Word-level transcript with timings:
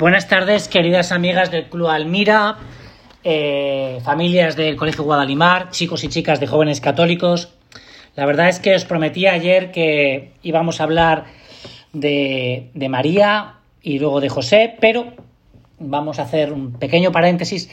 Buenas 0.00 0.28
tardes, 0.28 0.66
queridas 0.66 1.12
amigas 1.12 1.50
del 1.50 1.68
Club 1.68 1.88
Almira, 1.88 2.56
eh, 3.22 3.98
familias 4.02 4.56
del 4.56 4.74
Colegio 4.74 5.04
Guadalimar, 5.04 5.68
chicos 5.68 6.04
y 6.04 6.08
chicas 6.08 6.40
de 6.40 6.46
jóvenes 6.46 6.80
católicos. 6.80 7.52
La 8.16 8.24
verdad 8.24 8.48
es 8.48 8.60
que 8.60 8.74
os 8.74 8.86
prometí 8.86 9.26
ayer 9.26 9.72
que 9.72 10.32
íbamos 10.42 10.80
a 10.80 10.84
hablar 10.84 11.26
de, 11.92 12.70
María 12.88 13.56
y 13.82 13.98
luego 13.98 14.22
de 14.22 14.30
José, 14.30 14.74
pero 14.80 15.12
vamos 15.78 16.18
a 16.18 16.22
hacer 16.22 16.54
un 16.54 16.72
pequeño 16.78 17.12
paréntesis 17.12 17.70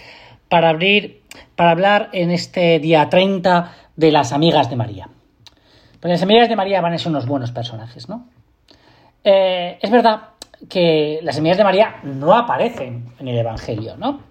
para 0.50 0.68
abrir, 0.68 1.22
para 1.56 1.72
hablar 1.72 2.10
en 2.12 2.32
este 2.32 2.80
día 2.80 3.08
30 3.08 3.72
de 3.96 4.12
las 4.12 4.34
amigas 4.34 4.70
de 4.70 4.76
María. 4.76 5.08
Porque 6.02 6.10
las 6.10 6.24
amigas 6.24 6.50
de 6.50 6.58
María 6.58 6.82
van 6.82 6.92
a 6.92 6.98
ser 6.98 7.08
unos 7.08 7.26
buenos 7.26 7.54
personajes, 7.54 8.10
¿no? 8.10 8.28
Eh, 9.24 9.80
es 9.82 9.90
verdad 9.90 10.32
que 10.70 11.20
las 11.24 11.38
amigas 11.38 11.58
de 11.58 11.64
María 11.64 12.00
no 12.04 12.34
aparecen 12.34 13.14
en 13.20 13.28
el 13.28 13.38
Evangelio, 13.38 13.96
¿no? 13.98 14.22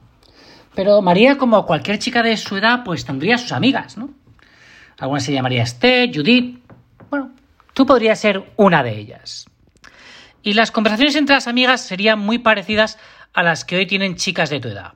Pero 0.74 1.00
María, 1.00 1.38
como 1.38 1.64
cualquier 1.64 1.98
chica 1.98 2.22
de 2.22 2.36
su 2.36 2.56
edad, 2.56 2.82
pues 2.84 3.04
tendría 3.04 3.38
sus 3.38 3.52
amigas, 3.52 3.96
¿no? 3.96 4.10
Algunas 4.98 5.24
se 5.24 5.32
llamaría 5.32 5.62
Esther, 5.62 6.10
Judith. 6.14 6.62
Bueno, 7.10 7.32
tú 7.72 7.86
podrías 7.86 8.18
ser 8.18 8.52
una 8.56 8.82
de 8.82 8.98
ellas. 8.98 9.46
Y 10.42 10.54
las 10.54 10.70
conversaciones 10.70 11.16
entre 11.16 11.34
las 11.34 11.48
amigas 11.48 11.80
serían 11.80 12.18
muy 12.18 12.38
parecidas 12.38 12.98
a 13.32 13.42
las 13.42 13.64
que 13.64 13.76
hoy 13.76 13.86
tienen 13.86 14.16
chicas 14.16 14.50
de 14.50 14.60
tu 14.60 14.68
edad. 14.68 14.94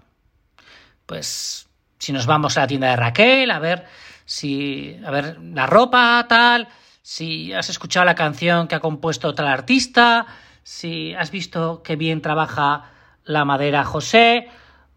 Pues 1.06 1.68
si 1.98 2.12
nos 2.12 2.26
vamos 2.26 2.56
a 2.56 2.60
la 2.60 2.66
tienda 2.66 2.90
de 2.90 2.96
Raquel 2.96 3.50
a 3.50 3.58
ver 3.58 3.84
si 4.24 4.96
a 5.04 5.10
ver 5.10 5.38
la 5.40 5.66
ropa 5.66 6.24
tal, 6.28 6.68
si 7.02 7.52
has 7.52 7.68
escuchado 7.68 8.06
la 8.06 8.14
canción 8.14 8.68
que 8.68 8.76
ha 8.76 8.80
compuesto 8.80 9.34
tal 9.34 9.48
artista, 9.48 10.26
si 10.62 11.14
has 11.14 11.30
visto 11.30 11.82
qué 11.82 11.96
bien 11.96 12.22
trabaja 12.22 12.90
la 13.24 13.44
madera 13.44 13.84
José, 13.84 14.48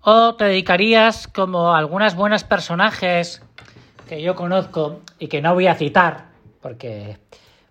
o 0.02 0.36
te 0.36 0.46
dedicarías 0.46 1.28
como 1.28 1.76
algunas 1.76 2.16
buenas 2.16 2.44
personajes 2.44 3.42
que 4.08 4.22
yo 4.22 4.36
conozco 4.36 5.02
y 5.20 5.28
que 5.28 5.42
no 5.42 5.54
voy 5.54 5.68
a 5.68 5.76
citar, 5.76 6.26
porque 6.62 7.18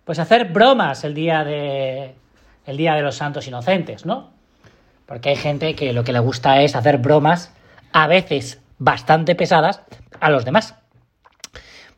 pues 0.03 0.19
hacer 0.19 0.51
bromas 0.51 1.03
el 1.03 1.13
día 1.13 1.43
de 1.43 2.15
el 2.65 2.77
día 2.77 2.95
de 2.95 3.01
los 3.01 3.15
santos 3.15 3.47
inocentes, 3.47 4.05
¿no? 4.05 4.31
Porque 5.05 5.29
hay 5.29 5.35
gente 5.35 5.75
que 5.75 5.93
lo 5.93 6.03
que 6.03 6.13
le 6.13 6.19
gusta 6.19 6.61
es 6.61 6.75
hacer 6.75 6.97
bromas, 6.97 7.53
a 7.91 8.07
veces 8.07 8.61
bastante 8.79 9.35
pesadas, 9.35 9.81
a 10.19 10.29
los 10.29 10.45
demás. 10.45 10.75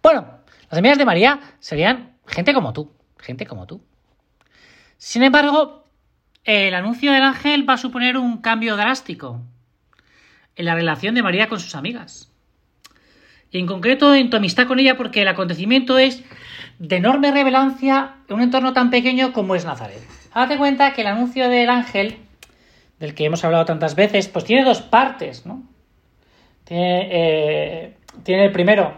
Bueno, 0.02 0.26
las 0.70 0.78
amigas 0.78 0.98
de 0.98 1.06
María 1.06 1.40
serían 1.60 2.18
gente 2.26 2.54
como 2.54 2.74
tú, 2.74 2.92
gente 3.18 3.46
como 3.46 3.68
tú. 3.68 3.82
Sin 4.98 5.24
embargo, 5.24 5.85
el 6.46 6.76
anuncio 6.76 7.12
del 7.12 7.24
ángel 7.24 7.68
va 7.68 7.74
a 7.74 7.78
suponer 7.78 8.18
un 8.18 8.38
cambio 8.38 8.78
drástico 8.78 9.42
en 10.56 10.66
la 10.66 10.76
relación 10.76 11.16
de 11.16 11.24
María 11.24 11.50
con 11.50 11.60
sus 11.60 11.76
amigas. 11.76 12.32
Y 13.52 13.60
en 13.60 13.68
concreto 13.68 14.14
en 14.14 14.30
tu 14.30 14.38
amistad 14.38 14.68
con 14.68 14.80
ella 14.80 14.96
porque 14.96 15.24
el 15.24 15.28
acontecimiento 15.28 15.98
es 15.98 16.24
de 16.80 16.98
enorme 16.98 17.32
revelancia 17.32 18.16
en 18.28 18.36
un 18.36 18.42
entorno 18.42 18.74
tan 18.74 18.90
pequeño 18.90 19.34
como 19.34 19.56
es 19.56 19.66
Nazaret. 19.66 20.02
Date 20.34 20.58
cuenta 20.58 20.94
que 20.94 21.02
el 21.02 21.08
anuncio 21.08 21.50
del 21.50 21.70
ángel, 21.70 22.18
del 23.00 23.16
que 23.16 23.26
hemos 23.26 23.44
hablado 23.44 23.66
tantas 23.66 23.96
veces, 23.96 24.28
pues 24.28 24.46
tiene 24.46 24.64
dos 24.64 24.82
partes, 24.82 25.46
¿no? 25.46 25.64
Tiene, 26.66 27.08
eh, 27.12 27.98
tiene 28.24 28.46
el 28.46 28.52
primero, 28.52 28.94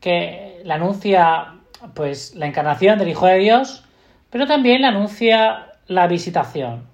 que 0.00 0.60
le 0.64 0.72
anuncia 0.72 1.54
pues 1.94 2.34
la 2.34 2.46
encarnación 2.46 2.98
del 2.98 3.08
Hijo 3.08 3.26
de 3.26 3.38
Dios, 3.38 3.84
pero 4.30 4.46
también 4.46 4.82
le 4.82 4.88
anuncia 4.88 5.72
la 5.88 6.06
visitación. 6.06 6.86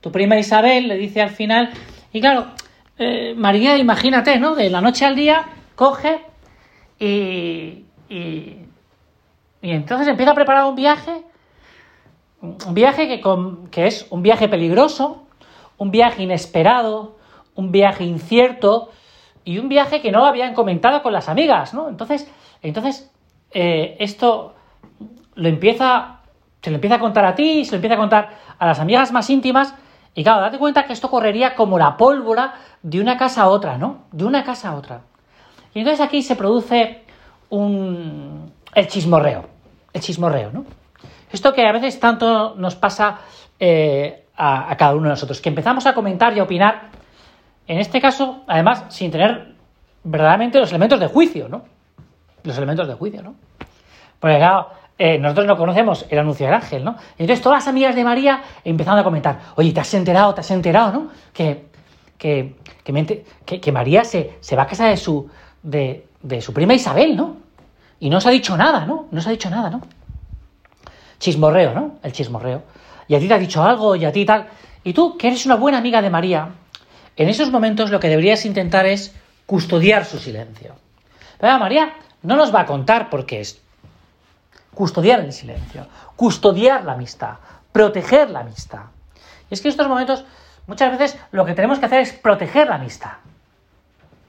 Tu 0.00 0.12
prima 0.12 0.38
Isabel 0.38 0.88
le 0.88 0.96
dice 0.96 1.22
al 1.22 1.30
final, 1.30 1.70
y 2.12 2.20
claro, 2.20 2.46
eh, 2.98 3.34
María, 3.36 3.76
imagínate, 3.76 4.38
¿no? 4.38 4.54
De 4.54 4.70
la 4.70 4.80
noche 4.80 5.04
al 5.04 5.16
día, 5.16 5.46
coge 5.74 6.20
y, 6.98 7.84
y, 8.08 8.66
entonces 9.62 10.08
empieza 10.08 10.32
a 10.32 10.34
preparar 10.34 10.64
un 10.64 10.74
viaje, 10.74 11.22
un 12.40 12.74
viaje 12.74 13.08
que, 13.08 13.20
con, 13.20 13.68
que 13.68 13.86
es 13.86 14.06
un 14.10 14.22
viaje 14.22 14.48
peligroso, 14.48 15.26
un 15.76 15.90
viaje 15.90 16.22
inesperado, 16.22 17.16
un 17.54 17.72
viaje 17.72 18.04
incierto 18.04 18.90
y 19.44 19.58
un 19.58 19.68
viaje 19.68 20.00
que 20.00 20.12
no 20.12 20.24
habían 20.26 20.54
comentado 20.54 21.02
con 21.02 21.12
las 21.12 21.28
amigas, 21.28 21.74
¿no? 21.74 21.88
Entonces, 21.88 22.30
entonces 22.62 23.10
eh, 23.52 23.96
esto 23.98 24.54
lo 25.34 25.48
empieza, 25.48 26.17
se 26.62 26.70
lo 26.70 26.76
empieza 26.76 26.96
a 26.96 26.98
contar 26.98 27.24
a 27.24 27.34
ti, 27.34 27.64
se 27.64 27.72
lo 27.72 27.76
empieza 27.76 27.94
a 27.94 27.98
contar 27.98 28.30
a 28.58 28.66
las 28.66 28.80
amigas 28.80 29.12
más 29.12 29.28
íntimas 29.30 29.74
y 30.14 30.24
claro, 30.24 30.40
date 30.40 30.58
cuenta 30.58 30.84
que 30.84 30.92
esto 30.92 31.10
correría 31.10 31.54
como 31.54 31.78
la 31.78 31.96
pólvora 31.96 32.54
de 32.82 33.00
una 33.00 33.16
casa 33.16 33.42
a 33.42 33.48
otra, 33.48 33.78
¿no? 33.78 34.06
De 34.10 34.24
una 34.24 34.42
casa 34.42 34.70
a 34.70 34.74
otra. 34.74 35.02
Y 35.74 35.80
entonces 35.80 36.04
aquí 36.04 36.22
se 36.22 36.34
produce 36.34 37.04
un... 37.50 38.52
el 38.74 38.88
chismorreo, 38.88 39.44
el 39.92 40.00
chismorreo, 40.00 40.50
¿no? 40.52 40.64
Esto 41.30 41.52
que 41.52 41.66
a 41.66 41.72
veces 41.72 42.00
tanto 42.00 42.54
nos 42.56 42.74
pasa 42.74 43.18
eh, 43.60 44.26
a, 44.36 44.72
a 44.72 44.76
cada 44.76 44.94
uno 44.94 45.04
de 45.04 45.10
nosotros, 45.10 45.40
que 45.40 45.50
empezamos 45.50 45.86
a 45.86 45.94
comentar 45.94 46.36
y 46.36 46.40
a 46.40 46.42
opinar, 46.42 46.88
en 47.66 47.78
este 47.78 48.00
caso, 48.00 48.42
además, 48.46 48.86
sin 48.88 49.10
tener 49.10 49.54
verdaderamente 50.02 50.58
los 50.58 50.70
elementos 50.70 50.98
de 50.98 51.06
juicio, 51.06 51.48
¿no? 51.48 51.64
Los 52.42 52.56
elementos 52.56 52.88
de 52.88 52.94
juicio, 52.94 53.22
¿no? 53.22 53.34
Porque 54.18 54.38
claro, 54.38 54.70
eh, 54.98 55.18
nosotros 55.18 55.46
no 55.46 55.56
conocemos 55.56 56.06
el 56.10 56.18
anuncio 56.18 56.46
del 56.46 56.54
ángel, 56.56 56.84
¿no? 56.84 56.96
Entonces 57.18 57.40
todas 57.40 57.58
las 57.58 57.68
amigas 57.68 57.94
de 57.94 58.02
María 58.02 58.42
empezaron 58.64 58.98
a 58.98 59.04
comentar, 59.04 59.38
oye, 59.54 59.72
¿te 59.72 59.80
has 59.80 59.94
enterado, 59.94 60.34
te 60.34 60.40
has 60.40 60.50
enterado, 60.50 60.92
¿no? 60.92 61.10
Que, 61.32 61.66
que, 62.18 62.56
que, 63.44 63.60
que 63.60 63.72
María 63.72 64.04
se, 64.04 64.34
se, 64.40 64.56
va 64.56 64.64
a 64.64 64.66
casar 64.66 64.90
de 64.90 64.96
su, 64.96 65.30
de, 65.62 66.04
de 66.20 66.40
su 66.40 66.52
prima 66.52 66.74
Isabel, 66.74 67.16
¿no? 67.16 67.36
Y 68.00 68.10
no 68.10 68.20
se 68.20 68.28
ha 68.28 68.32
dicho 68.32 68.56
nada, 68.56 68.86
¿no? 68.86 69.06
No 69.12 69.20
se 69.20 69.28
ha 69.28 69.32
dicho 69.32 69.48
nada, 69.50 69.70
¿no? 69.70 69.82
Chismorreo, 71.20 71.74
¿no? 71.74 71.98
El 72.02 72.12
chismorreo. 72.12 72.62
Y 73.06 73.14
a 73.14 73.20
ti 73.20 73.28
te 73.28 73.34
ha 73.34 73.38
dicho 73.38 73.62
algo, 73.62 73.94
y 73.94 74.04
a 74.04 74.12
ti 74.12 74.24
tal. 74.24 74.48
Y 74.82 74.92
tú, 74.94 75.16
que 75.16 75.28
eres 75.28 75.46
una 75.46 75.54
buena 75.56 75.78
amiga 75.78 76.02
de 76.02 76.10
María, 76.10 76.50
en 77.16 77.28
esos 77.28 77.50
momentos 77.50 77.90
lo 77.90 78.00
que 78.00 78.08
deberías 78.08 78.44
intentar 78.44 78.86
es 78.86 79.14
custodiar 79.46 80.04
su 80.04 80.18
silencio. 80.18 80.74
Pero 81.38 81.58
María 81.58 81.94
no 82.22 82.36
nos 82.36 82.52
va 82.52 82.62
a 82.62 82.66
contar 82.66 83.10
porque 83.10 83.40
es 83.40 83.60
custodiar 84.74 85.20
el 85.20 85.32
silencio, 85.32 85.86
custodiar 86.16 86.84
la 86.84 86.92
amistad, 86.92 87.34
proteger 87.72 88.30
la 88.30 88.40
amistad. 88.40 88.82
Y 89.50 89.54
es 89.54 89.60
que 89.60 89.68
en 89.68 89.72
estos 89.72 89.88
momentos 89.88 90.24
muchas 90.66 90.96
veces 90.96 91.18
lo 91.32 91.44
que 91.44 91.54
tenemos 91.54 91.78
que 91.78 91.86
hacer 91.86 92.00
es 92.00 92.12
proteger 92.12 92.68
la 92.68 92.76
amistad. 92.76 93.12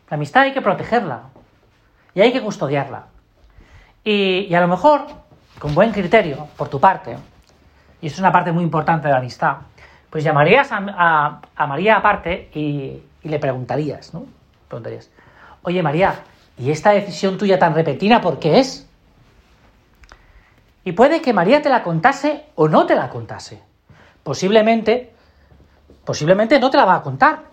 La 0.09 0.15
amistad 0.15 0.43
hay 0.43 0.53
que 0.53 0.61
protegerla 0.61 1.21
y 2.13 2.21
hay 2.21 2.33
que 2.33 2.41
custodiarla. 2.41 3.05
Y, 4.03 4.53
a 4.53 4.61
lo 4.61 4.67
mejor, 4.67 5.05
con 5.59 5.75
buen 5.75 5.91
criterio, 5.91 6.47
por 6.57 6.69
tu 6.69 6.79
parte, 6.79 7.17
y 8.01 8.07
eso 8.07 8.15
es 8.15 8.19
una 8.19 8.31
parte 8.31 8.51
muy 8.51 8.63
importante 8.63 9.07
de 9.07 9.13
la 9.13 9.19
amistad, 9.19 9.57
pues 10.09 10.23
llamarías 10.23 10.69
a 10.71 11.67
María 11.67 11.97
aparte 11.97 12.49
y, 12.55 13.03
y, 13.21 13.29
le 13.29 13.37
preguntarías, 13.37 14.13
¿no? 14.13 14.25
Preguntarías, 14.67 15.09
oye 15.61 15.83
María, 15.83 16.23
¿y 16.57 16.71
esta 16.71 16.91
decisión 16.91 17.37
tuya 17.37 17.59
tan 17.59 17.75
repentina 17.75 18.21
por 18.21 18.39
qué 18.39 18.59
es? 18.59 18.88
Y 20.83 20.93
puede 20.93 21.21
que 21.21 21.33
María 21.33 21.61
te 21.61 21.69
la 21.69 21.83
contase 21.83 22.45
o 22.55 22.67
no 22.67 22.85
te 22.85 22.95
la 22.95 23.09
contase. 23.09 23.61
Posiblemente, 24.23 25.13
posiblemente 26.05 26.59
no 26.59 26.69
te 26.69 26.77
la 26.77 26.85
va 26.85 26.95
a 26.95 27.01
contar. 27.01 27.43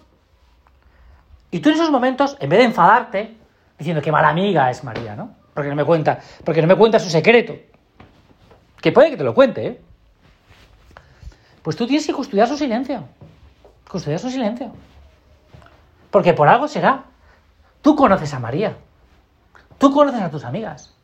Y 1.51 1.61
tú 1.61 1.69
en 1.69 1.77
esos 1.77 1.91
momentos, 1.91 2.37
en 2.41 2.51
vez 2.51 2.59
de 2.59 2.65
enfadarte, 2.67 3.37
diciendo 3.79 4.03
que 4.03 4.13
mala 4.13 4.29
amiga 4.29 4.71
es 4.71 4.85
María, 4.85 5.17
¿no? 5.17 5.35
Porque 5.55 5.71
no 5.71 5.77
me 5.77 5.85
cuenta, 5.85 6.21
porque 6.45 6.61
no 6.61 6.69
me 6.69 6.77
cuenta 6.77 6.99
su 6.99 7.09
secreto. 7.09 7.55
Que 8.81 8.93
puede 8.93 9.11
que 9.11 9.17
te 9.17 9.25
lo 9.25 9.35
cuente, 9.35 9.67
¿eh? 9.67 9.81
Pues 11.63 11.77
tú 11.77 11.87
tienes 11.87 12.07
que 12.07 12.13
custodiar 12.13 12.47
su 12.47 12.57
silencio. 12.57 13.05
Custodiar 13.91 14.21
su 14.21 14.31
silencio. 14.31 14.72
Porque 16.11 16.33
por 16.33 16.49
algo 16.49 16.69
será. 16.69 17.05
Tú 17.83 17.97
conoces 17.97 18.33
a 18.34 18.39
María. 18.39 18.77
Tú 19.79 19.93
conoces 19.93 20.21
a 20.21 20.31
tus 20.31 20.45
amigas. 20.45 20.96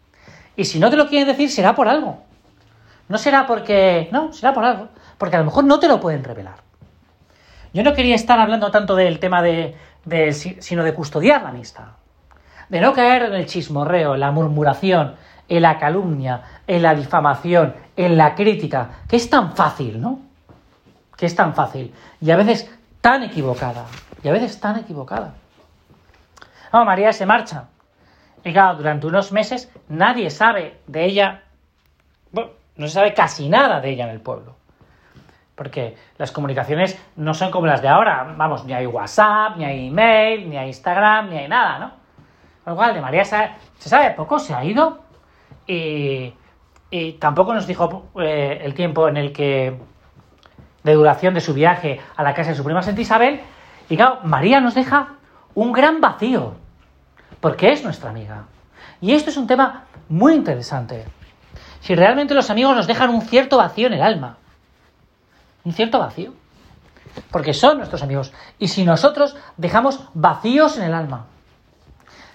Y 0.57 0.65
si 0.65 0.79
no 0.79 0.91
te 0.91 0.97
lo 0.97 1.09
quieren 1.09 1.29
decir, 1.29 1.51
será 1.51 1.75
por 1.75 1.89
algo. 1.89 2.23
No 3.09 3.19
será 3.19 3.47
porque... 3.47 4.09
No, 4.13 4.33
será 4.33 4.53
por 4.53 4.65
algo. 4.65 4.89
Porque 5.19 5.37
a 5.37 5.39
lo 5.39 5.47
mejor 5.47 5.65
no 5.65 5.79
te 5.79 5.89
lo 5.89 6.01
pueden 6.01 6.25
revelar. 6.25 6.57
Yo 7.73 7.83
no 7.83 7.95
quería 7.95 8.15
estar 8.15 8.39
hablando 8.39 8.71
tanto 8.71 8.97
del 8.97 9.19
tema 9.19 9.43
de, 9.43 9.77
sino 10.61 10.85
de 10.85 10.95
custodiar 10.95 11.43
la 11.43 11.49
amistad. 11.51 11.85
De 12.69 12.81
no 12.81 12.93
caer 12.93 13.25
en 13.25 13.35
el 13.35 13.47
chismorreo, 13.47 14.15
en 14.15 14.21
la 14.21 14.31
murmuración, 14.31 15.15
en 15.49 15.63
la 15.63 15.79
calumnia, 15.79 16.43
en 16.67 16.83
la 16.83 16.95
difamación, 16.95 17.75
en 17.97 18.17
la 18.17 18.35
crítica, 18.35 18.91
que 19.09 19.17
es 19.17 19.29
tan 19.29 19.55
fácil, 19.55 20.01
¿no? 20.01 20.21
Que 21.17 21.27
es 21.27 21.35
tan 21.35 21.55
fácil. 21.55 21.95
Y 22.21 22.31
a 22.31 22.37
veces 22.37 22.71
tan 23.01 23.23
equivocada. 23.23 23.87
Y 24.23 24.29
a 24.29 24.33
veces 24.33 24.61
tan 24.61 24.79
equivocada. 24.79 25.35
Oh, 26.73 26.85
María 26.85 27.13
se 27.13 27.27
marcha. 27.27 27.65
Y 28.45 28.53
claro, 28.53 28.77
durante 28.77 29.07
unos 29.07 29.33
meses 29.33 29.73
nadie 29.89 30.31
sabe 30.31 30.81
de 30.87 31.05
ella, 31.05 31.43
bueno, 32.31 32.51
no 32.77 32.89
se 32.89 32.95
sabe 32.95 33.15
casi 33.15 33.49
nada 33.49 33.81
de 33.81 33.91
ella 33.91 34.05
en 34.05 34.11
el 34.11 34.21
pueblo. 34.21 34.57
Porque 35.55 35.97
las 36.19 36.33
comunicaciones 36.33 37.01
no 37.17 37.35
son 37.35 37.51
como 37.51 37.67
las 37.67 37.83
de 37.83 37.89
ahora. 37.89 38.35
Vamos, 38.37 38.65
ni 38.65 38.73
hay 38.73 38.87
WhatsApp, 38.87 39.57
ni 39.57 39.65
hay 39.65 39.89
email, 39.89 40.49
ni 40.49 40.57
hay 40.57 40.69
Instagram, 40.69 41.31
ni 41.31 41.39
hay 41.39 41.49
nada, 41.49 41.79
¿no? 41.79 41.91
Con 42.65 42.73
lo 42.73 42.77
cual, 42.77 42.95
de 42.95 43.01
María 43.01 43.25
se 43.25 43.49
sabe 43.79 44.11
poco, 44.13 44.39
se 44.39 44.55
ha 44.55 44.65
ido 44.65 45.03
y, 45.67 46.35
tampoco 47.19 47.55
nos 47.55 47.67
dijo 47.67 48.11
eh, 48.21 48.61
el 48.63 48.75
tiempo 48.75 49.09
en 49.09 49.17
el 49.17 49.33
que 49.33 49.79
de 50.83 50.95
duración 50.95 51.35
de 51.35 51.41
su 51.41 51.55
viaje 51.55 52.01
a 52.17 52.23
la 52.23 52.35
casa 52.35 52.51
de 52.51 52.57
su 52.57 52.65
prima 52.65 52.83
Santa 52.83 53.01
Isabel. 53.01 53.41
Y 53.89 53.97
claro, 53.97 54.19
María 54.25 54.61
nos 54.61 54.75
deja 54.75 55.15
un 55.55 55.73
gran 55.73 56.01
vacío, 56.01 56.55
porque 57.43 57.73
es 57.73 57.83
nuestra 57.83 58.09
amiga. 58.09 58.45
Y 59.01 59.13
esto 59.13 59.29
es 59.29 59.37
un 59.37 59.49
tema 59.49 59.85
muy 60.09 60.33
interesante. 60.33 61.05
Si 61.81 61.95
realmente 61.95 62.35
los 62.35 62.49
amigos 62.51 62.77
nos 62.77 62.87
dejan 62.87 63.11
un 63.11 63.21
cierto 63.21 63.59
vacío 63.59 63.89
en 63.89 63.95
el 63.95 64.03
alma, 64.03 64.39
un 65.65 65.73
cierto 65.73 65.99
vacío, 65.99 66.33
porque 67.33 67.53
son 67.53 67.79
nuestros 67.79 68.03
amigos. 68.05 68.33
Y 68.61 68.69
si 68.69 68.85
nosotros 68.85 69.37
dejamos 69.57 70.09
vacíos 70.15 70.79
en 70.79 70.85
el 70.85 70.95
alma, 70.95 71.27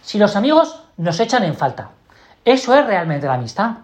si 0.01 0.19
los 0.19 0.35
amigos 0.35 0.83
nos 0.97 1.19
echan 1.21 1.43
en 1.45 1.55
falta, 1.55 1.91
eso 2.43 2.75
es 2.75 2.85
realmente 2.85 3.27
la 3.27 3.35
amistad. 3.35 3.77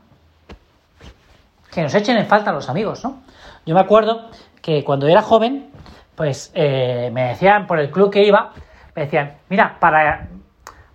Que 1.71 1.83
nos 1.83 1.95
echen 1.95 2.17
en 2.17 2.27
falta 2.27 2.51
los 2.51 2.67
amigos, 2.67 3.01
¿no? 3.03 3.21
Yo 3.65 3.73
me 3.73 3.81
acuerdo 3.81 4.29
que 4.61 4.83
cuando 4.83 5.07
era 5.07 5.21
joven, 5.21 5.71
pues 6.15 6.51
eh, 6.53 7.09
me 7.13 7.29
decían 7.29 7.65
por 7.65 7.79
el 7.79 7.89
club 7.91 8.11
que 8.11 8.25
iba, 8.25 8.51
me 8.93 9.03
decían, 9.03 9.37
mira, 9.49 9.77
para, 9.79 10.27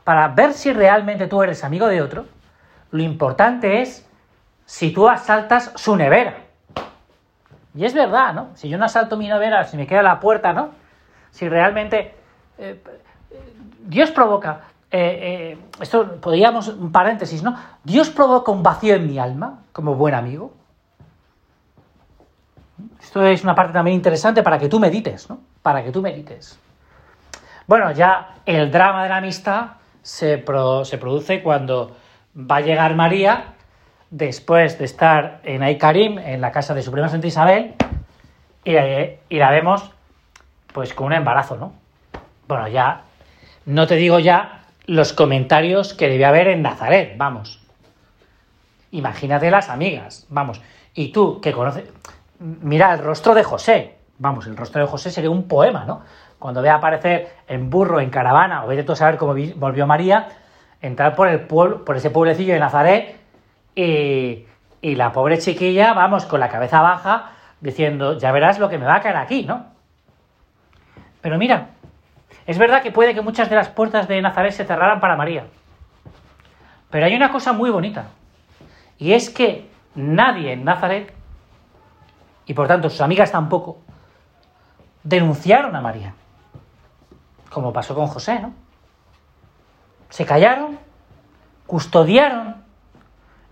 para 0.08 0.28
ver 0.28 0.54
si 0.54 0.72
realmente 0.72 1.26
tú 1.26 1.42
eres 1.42 1.64
amigo 1.64 1.86
de 1.86 2.00
otro, 2.00 2.24
lo 2.92 3.02
importante 3.02 3.82
es 3.82 4.08
si 4.64 4.90
tú 4.90 5.06
asaltas 5.06 5.70
su 5.74 5.96
nevera. 5.96 6.34
Y 7.74 7.84
es 7.84 7.92
verdad, 7.92 8.32
¿no? 8.32 8.48
Si 8.54 8.70
yo 8.70 8.78
no 8.78 8.86
asalto 8.86 9.18
mi 9.18 9.28
nevera, 9.28 9.64
si 9.64 9.76
me 9.76 9.86
queda 9.86 10.02
la 10.02 10.18
puerta, 10.18 10.54
¿no? 10.54 10.70
Si 11.30 11.46
realmente 11.46 12.14
eh, 12.56 12.82
Dios 13.80 14.10
provoca, 14.10 14.62
eh, 14.90 15.58
esto 15.78 16.18
podríamos, 16.22 16.68
un 16.68 16.90
paréntesis, 16.90 17.42
¿no? 17.42 17.54
Dios 17.84 18.08
provoca 18.08 18.50
un 18.50 18.62
vacío 18.62 18.94
en 18.94 19.06
mi 19.06 19.18
alma 19.18 19.58
como 19.72 19.94
buen 19.94 20.14
amigo. 20.14 20.54
Esto 22.98 23.26
es 23.26 23.44
una 23.44 23.54
parte 23.54 23.74
también 23.74 23.96
interesante 23.96 24.42
para 24.42 24.58
que 24.58 24.70
tú 24.70 24.80
medites, 24.80 25.28
¿no? 25.28 25.38
Para 25.60 25.84
que 25.84 25.92
tú 25.92 26.00
medites. 26.00 26.58
Bueno, 27.66 27.90
ya 27.90 28.36
el 28.46 28.70
drama 28.70 29.02
de 29.02 29.08
la 29.10 29.18
amistad 29.18 29.72
se, 30.02 30.44
se 30.84 30.98
produce 30.98 31.42
cuando 31.42 31.96
va 32.36 32.56
a 32.56 32.60
llegar 32.60 32.94
María, 32.94 33.54
después 34.10 34.78
de 34.78 34.84
estar 34.84 35.40
en 35.44 35.62
Aikarim, 35.62 36.18
en 36.18 36.40
la 36.40 36.52
casa 36.52 36.74
de 36.74 36.82
su 36.82 36.90
prima 36.90 37.08
Santa 37.08 37.26
Isabel, 37.26 37.74
y, 38.64 38.72
y 38.72 39.38
la 39.38 39.50
vemos 39.50 39.90
pues 40.72 40.94
con 40.94 41.08
un 41.08 41.12
embarazo, 41.14 41.56
¿no? 41.56 41.72
Bueno, 42.46 42.68
ya, 42.68 43.02
no 43.66 43.86
te 43.86 43.96
digo 43.96 44.18
ya 44.18 44.64
los 44.86 45.12
comentarios 45.12 45.92
que 45.92 46.08
debía 46.08 46.30
haber 46.30 46.48
en 46.48 46.62
Nazaret, 46.62 47.14
vamos. 47.18 47.60
Imagínate 48.90 49.50
las 49.50 49.68
amigas, 49.68 50.26
vamos. 50.30 50.62
Y 50.94 51.12
tú, 51.12 51.40
que 51.42 51.52
conoces, 51.52 51.84
mira 52.38 52.94
el 52.94 53.00
rostro 53.00 53.34
de 53.34 53.44
José. 53.44 53.96
Vamos, 54.18 54.46
el 54.46 54.56
rostro 54.56 54.80
de 54.80 54.88
José 54.88 55.10
sería 55.10 55.30
un 55.30 55.46
poema, 55.46 55.84
¿no? 55.84 56.02
Cuando 56.38 56.62
ve 56.62 56.70
aparecer 56.70 57.34
en 57.48 57.70
burro, 57.70 58.00
en 58.00 58.10
caravana, 58.10 58.64
o 58.64 58.68
vete 58.68 58.84
tú 58.84 58.92
a 58.92 58.96
saber 58.96 59.16
cómo 59.16 59.34
volvió 59.56 59.86
María, 59.86 60.28
entrar 60.80 61.14
por 61.16 61.28
el 61.28 61.40
pueblo, 61.40 61.84
por 61.84 61.96
ese 61.96 62.10
pueblecillo 62.10 62.54
de 62.54 62.60
Nazaret, 62.60 63.16
y 63.74 64.46
la 64.82 65.12
pobre 65.12 65.38
chiquilla, 65.38 65.94
vamos, 65.94 66.26
con 66.26 66.40
la 66.40 66.48
cabeza 66.48 66.80
baja, 66.80 67.32
diciendo, 67.60 68.18
ya 68.18 68.32
verás 68.32 68.58
lo 68.58 68.68
que 68.68 68.78
me 68.78 68.86
va 68.86 68.96
a 68.96 69.00
caer 69.00 69.16
aquí, 69.16 69.44
¿no? 69.44 69.66
Pero 71.20 71.38
mira, 71.38 71.68
es 72.46 72.58
verdad 72.58 72.82
que 72.82 72.92
puede 72.92 73.14
que 73.14 73.20
muchas 73.20 73.50
de 73.50 73.56
las 73.56 73.68
puertas 73.68 74.06
de 74.08 74.22
Nazaret 74.22 74.52
se 74.52 74.64
cerraran 74.64 75.00
para 75.00 75.16
María. 75.16 75.44
Pero 76.90 77.06
hay 77.06 77.14
una 77.14 77.30
cosa 77.30 77.52
muy 77.52 77.70
bonita. 77.70 78.06
Y 78.98 79.12
es 79.12 79.30
que 79.30 79.68
nadie 79.94 80.52
en 80.52 80.64
Nazaret 80.64 81.12
y 82.48 82.54
por 82.54 82.66
tanto 82.66 82.88
sus 82.88 83.02
amigas 83.02 83.30
tampoco, 83.30 83.78
denunciaron 85.02 85.76
a 85.76 85.82
María, 85.82 86.14
como 87.50 87.72
pasó 87.72 87.94
con 87.94 88.06
José, 88.06 88.40
¿no? 88.40 88.52
Se 90.10 90.24
callaron, 90.24 90.78
custodiaron 91.66 92.56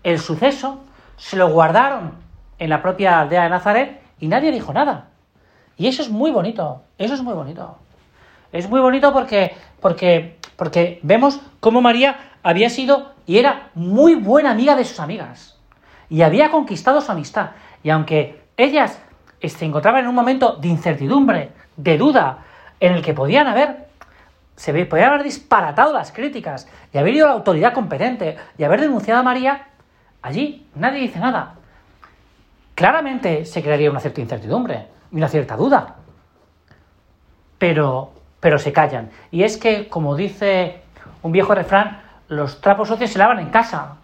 el 0.03 0.19
suceso, 0.19 0.79
se 1.17 1.35
lo 1.35 1.49
guardaron 1.49 2.13
en 2.59 2.69
la 2.69 2.81
propia 2.81 3.19
aldea 3.19 3.43
de 3.43 3.49
Nazaret 3.49 4.01
y 4.19 4.27
nadie 4.27 4.51
dijo 4.51 4.73
nada. 4.73 5.09
Y 5.77 5.87
eso 5.87 6.01
es 6.01 6.09
muy 6.09 6.31
bonito, 6.31 6.81
eso 6.97 7.13
es 7.13 7.21
muy 7.21 7.33
bonito. 7.33 7.77
Es 8.51 8.69
muy 8.69 8.79
bonito 8.79 9.13
porque, 9.13 9.55
porque, 9.81 10.39
porque 10.55 10.99
vemos 11.03 11.39
cómo 11.59 11.81
María 11.81 12.17
había 12.41 12.69
sido 12.69 13.11
y 13.25 13.37
era 13.37 13.69
muy 13.75 14.15
buena 14.15 14.51
amiga 14.51 14.75
de 14.75 14.85
sus 14.85 14.99
amigas. 14.99 15.59
Y 16.09 16.21
había 16.21 16.49
conquistado 16.49 17.01
su 17.01 17.11
amistad. 17.11 17.51
Y 17.83 17.89
aunque 17.89 18.41
ellas 18.55 18.99
se 19.41 19.65
encontraban 19.65 20.01
en 20.01 20.07
un 20.07 20.15
momento 20.15 20.53
de 20.53 20.69
incertidumbre, 20.69 21.51
de 21.75 21.97
duda, 21.97 22.39
en 22.79 22.93
el 22.93 23.01
que 23.01 23.13
podían 23.13 23.47
haber, 23.47 23.86
se 24.57 24.85
podían 24.85 25.09
haber 25.09 25.23
disparatado 25.23 25.93
las 25.93 26.11
críticas 26.11 26.67
y 26.91 26.97
haber 26.97 27.13
ido 27.13 27.27
a 27.27 27.29
la 27.29 27.35
autoridad 27.35 27.73
competente 27.73 28.37
y 28.57 28.63
haber 28.63 28.81
denunciado 28.81 29.19
a 29.19 29.23
María, 29.23 29.67
allí 30.23 30.67
nadie 30.73 30.99
dice 30.99 31.19
nada. 31.19 31.53
Claramente 32.73 33.45
se 33.45 33.61
crearía 33.61 33.91
una 33.91 33.99
cierta 33.99 34.19
incertidumbre 34.19 34.87
y 35.11 35.17
una 35.17 35.29
cierta 35.29 35.55
duda. 35.55 35.95
Pero, 37.59 38.13
pero 38.39 38.57
se 38.57 38.73
callan. 38.73 39.11
Y 39.29 39.43
es 39.43 39.57
que, 39.57 39.87
como 39.87 40.15
dice 40.15 40.81
un 41.21 41.31
viejo 41.31 41.53
refrán, 41.53 42.01
los 42.27 42.59
trapos 42.59 42.87
sucios 42.87 43.11
se 43.11 43.19
lavan 43.19 43.39
en 43.39 43.49
casa. 43.49 43.97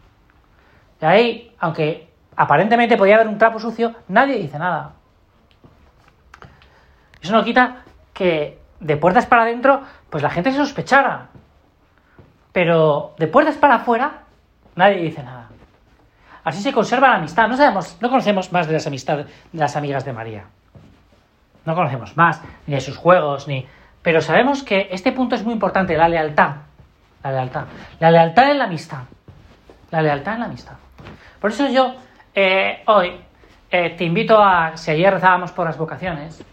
Y 1.01 1.05
ahí, 1.05 1.55
aunque 1.59 2.09
aparentemente 2.35 2.95
podía 2.95 3.15
haber 3.15 3.27
un 3.27 3.39
trapo 3.39 3.59
sucio, 3.59 3.95
nadie 4.07 4.37
dice 4.37 4.59
nada. 4.59 4.93
Eso 7.21 7.33
no 7.33 7.43
quita 7.43 7.83
que 8.13 8.62
de 8.83 8.97
puertas 8.97 9.25
para 9.25 9.43
adentro, 9.43 9.81
pues 10.09 10.21
la 10.21 10.29
gente 10.29 10.51
se 10.51 10.57
sospechara. 10.57 11.27
Pero 12.51 13.15
de 13.17 13.27
puertas 13.27 13.55
para 13.55 13.75
afuera, 13.75 14.23
nadie 14.75 14.97
dice 14.97 15.23
nada. 15.23 15.47
Así 16.43 16.61
se 16.61 16.73
conserva 16.73 17.09
la 17.09 17.15
amistad. 17.15 17.47
No 17.47 17.55
sabemos, 17.55 17.97
no 18.01 18.09
conocemos 18.09 18.51
más 18.51 18.67
de 18.67 18.73
las 18.73 18.85
amistades 18.85 19.27
de 19.51 19.59
las 19.59 19.75
amigas 19.75 20.05
de 20.05 20.13
María. 20.13 20.43
No 21.65 21.75
conocemos 21.75 22.17
más, 22.17 22.41
ni 22.67 22.75
de 22.75 22.81
sus 22.81 22.97
juegos, 22.97 23.47
ni. 23.47 23.65
Pero 24.01 24.21
sabemos 24.21 24.63
que 24.63 24.89
este 24.91 25.13
punto 25.13 25.35
es 25.35 25.43
muy 25.43 25.53
importante, 25.53 25.95
la 25.95 26.09
lealtad. 26.09 26.55
La 27.23 27.31
lealtad. 27.31 27.63
La 27.99 28.11
lealtad 28.11 28.51
en 28.51 28.57
la 28.57 28.65
amistad. 28.65 29.03
La 29.89 30.01
lealtad 30.01 30.33
en 30.33 30.39
la 30.41 30.45
amistad. 30.47 30.73
Por 31.39 31.51
eso 31.51 31.69
yo 31.69 31.95
eh, 32.35 32.83
hoy 32.87 33.13
eh, 33.71 33.91
te 33.91 34.03
invito 34.03 34.37
a, 34.37 34.75
si 34.75 34.91
ayer 34.91 35.13
rezábamos 35.13 35.53
por 35.53 35.65
las 35.65 35.77
vocaciones, 35.77 36.43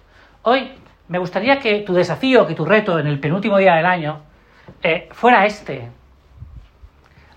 hoy 0.42 0.72
me 1.10 1.18
gustaría 1.18 1.58
que 1.58 1.80
tu 1.80 1.92
desafío, 1.92 2.46
que 2.46 2.54
tu 2.54 2.64
reto 2.64 3.00
en 3.00 3.08
el 3.08 3.18
penúltimo 3.18 3.58
día 3.58 3.74
del 3.74 3.84
año 3.84 4.20
eh, 4.80 5.08
fuera 5.10 5.44
este. 5.44 5.90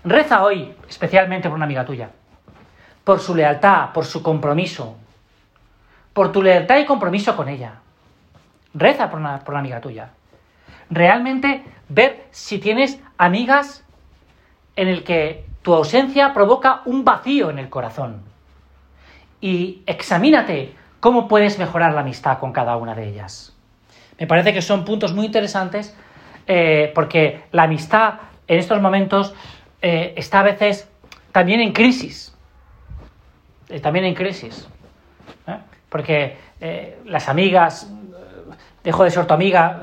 Reza 0.04 0.44
hoy 0.44 0.72
especialmente 0.88 1.48
por 1.48 1.56
una 1.56 1.64
amiga 1.64 1.84
tuya, 1.84 2.10
por 3.02 3.18
su 3.18 3.34
lealtad, 3.34 3.92
por 3.92 4.04
su 4.04 4.22
compromiso, 4.22 4.96
por 6.12 6.30
tu 6.30 6.40
lealtad 6.40 6.78
y 6.78 6.84
compromiso 6.84 7.34
con 7.34 7.48
ella. 7.48 7.80
Reza 8.74 9.10
por 9.10 9.18
una, 9.18 9.40
por 9.40 9.54
una 9.54 9.60
amiga 9.60 9.80
tuya. 9.80 10.10
Realmente 10.88 11.64
ver 11.88 12.28
si 12.30 12.60
tienes 12.60 13.00
amigas 13.18 13.84
en 14.76 14.86
el 14.86 15.02
que 15.02 15.46
tu 15.62 15.74
ausencia 15.74 16.32
provoca 16.32 16.82
un 16.84 17.04
vacío 17.04 17.50
en 17.50 17.58
el 17.58 17.70
corazón 17.70 18.22
y 19.40 19.82
examínate 19.86 20.76
cómo 21.00 21.26
puedes 21.26 21.58
mejorar 21.58 21.92
la 21.92 22.02
amistad 22.02 22.38
con 22.38 22.52
cada 22.52 22.76
una 22.76 22.94
de 22.94 23.08
ellas. 23.08 23.53
Me 24.18 24.26
parece 24.26 24.52
que 24.52 24.62
son 24.62 24.84
puntos 24.84 25.12
muy 25.12 25.26
interesantes 25.26 25.96
eh, 26.46 26.92
porque 26.94 27.44
la 27.52 27.64
amistad 27.64 28.14
en 28.46 28.58
estos 28.58 28.80
momentos 28.80 29.34
eh, 29.80 30.14
está 30.16 30.40
a 30.40 30.42
veces 30.42 30.88
también 31.32 31.60
en 31.60 31.72
crisis. 31.72 32.34
Eh, 33.68 33.80
también 33.80 34.04
en 34.04 34.14
crisis. 34.14 34.68
Porque 35.88 36.36
las 37.04 37.28
amigas, 37.28 37.88
dejo 38.82 39.04
de 39.04 39.10
ser 39.10 39.26
tu 39.26 39.34
amiga. 39.34 39.82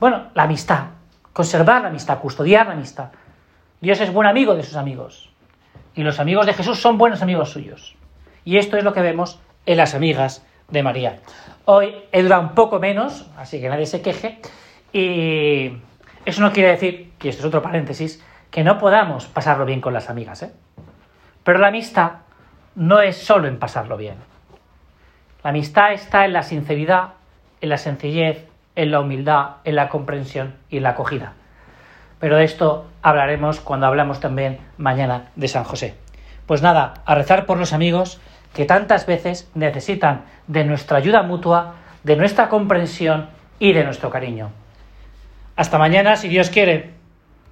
Bueno, 0.00 0.28
la 0.34 0.42
amistad. 0.42 0.86
Conservar 1.32 1.82
la 1.82 1.88
amistad, 1.88 2.18
custodiar 2.18 2.66
la 2.66 2.72
amistad. 2.72 3.10
Dios 3.80 4.00
es 4.00 4.12
buen 4.12 4.26
amigo 4.26 4.56
de 4.56 4.64
sus 4.64 4.74
amigos. 4.74 5.30
Y 5.94 6.02
los 6.02 6.18
amigos 6.18 6.46
de 6.46 6.54
Jesús 6.54 6.80
son 6.80 6.98
buenos 6.98 7.22
amigos 7.22 7.50
suyos. 7.50 7.94
Y 8.44 8.56
esto 8.56 8.76
es 8.76 8.82
lo 8.82 8.92
que 8.92 9.02
vemos 9.02 9.38
en 9.66 9.76
las 9.76 9.94
amigas 9.94 10.44
de 10.68 10.82
María. 10.82 11.20
Hoy 11.68 11.96
he 12.12 12.22
durado 12.22 12.42
un 12.42 12.54
poco 12.54 12.78
menos, 12.78 13.28
así 13.36 13.60
que 13.60 13.68
nadie 13.68 13.86
se 13.86 14.00
queje. 14.00 14.38
Y 14.92 15.76
eso 16.24 16.40
no 16.40 16.52
quiere 16.52 16.70
decir, 16.70 17.12
que 17.18 17.28
esto 17.28 17.42
es 17.42 17.46
otro 17.46 17.60
paréntesis, 17.60 18.24
que 18.52 18.62
no 18.62 18.78
podamos 18.78 19.26
pasarlo 19.26 19.64
bien 19.64 19.80
con 19.80 19.92
las 19.92 20.08
amigas. 20.08 20.44
¿eh? 20.44 20.52
Pero 21.42 21.58
la 21.58 21.68
amistad 21.68 22.12
no 22.76 23.00
es 23.00 23.16
solo 23.16 23.48
en 23.48 23.58
pasarlo 23.58 23.96
bien. 23.96 24.14
La 25.42 25.50
amistad 25.50 25.92
está 25.92 26.24
en 26.24 26.34
la 26.34 26.44
sinceridad, 26.44 27.14
en 27.60 27.68
la 27.68 27.78
sencillez, 27.78 28.46
en 28.76 28.92
la 28.92 29.00
humildad, 29.00 29.56
en 29.64 29.74
la 29.74 29.88
comprensión 29.88 30.54
y 30.70 30.76
en 30.76 30.84
la 30.84 30.90
acogida. 30.90 31.32
Pero 32.20 32.36
de 32.36 32.44
esto 32.44 32.86
hablaremos 33.02 33.58
cuando 33.58 33.86
hablamos 33.86 34.20
también 34.20 34.60
mañana 34.78 35.30
de 35.34 35.48
San 35.48 35.64
José. 35.64 35.96
Pues 36.46 36.62
nada, 36.62 36.94
a 37.04 37.16
rezar 37.16 37.44
por 37.44 37.58
los 37.58 37.72
amigos 37.72 38.20
que 38.54 38.64
tantas 38.64 39.06
veces 39.06 39.50
necesitan 39.54 40.24
de 40.46 40.64
nuestra 40.64 40.98
ayuda 40.98 41.22
mutua, 41.22 41.76
de 42.02 42.16
nuestra 42.16 42.48
comprensión 42.48 43.28
y 43.58 43.72
de 43.72 43.84
nuestro 43.84 44.10
cariño. 44.10 44.50
Hasta 45.56 45.78
mañana, 45.78 46.16
si 46.16 46.28
Dios 46.28 46.50
quiere. 46.50 46.95